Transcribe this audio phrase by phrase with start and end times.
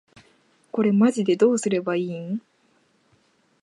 [0.71, 2.41] これマジでどうすれば良いん？